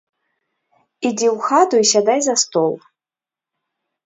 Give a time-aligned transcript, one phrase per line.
[1.09, 2.73] Ідзі ў хату і сядай за стол.